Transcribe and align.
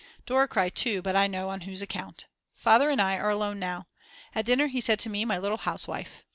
Dora 0.25 0.47
cried 0.47 0.73
too, 0.73 1.03
but 1.03 1.15
I 1.15 1.27
know 1.27 1.49
on 1.49 1.61
whose 1.61 1.83
account. 1.83 2.25
Father 2.55 2.89
and 2.89 2.99
I 2.99 3.17
are 3.19 3.29
alone 3.29 3.59
now. 3.59 3.85
At 4.33 4.45
dinner 4.45 4.65
he 4.65 4.81
said 4.81 4.97
to 5.01 5.11
me: 5.11 5.25
"My 5.25 5.37
little 5.37 5.57
housewife." 5.59 6.23